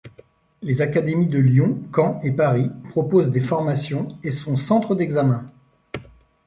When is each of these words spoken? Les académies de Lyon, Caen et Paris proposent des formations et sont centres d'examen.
Les 0.63 0.81
académies 0.81 1.27
de 1.27 1.37
Lyon, 1.37 1.77
Caen 1.93 2.19
et 2.23 2.31
Paris 2.31 2.71
proposent 2.89 3.29
des 3.29 3.39
formations 3.39 4.17
et 4.23 4.31
sont 4.31 4.55
centres 4.55 4.95
d'examen. 4.95 5.45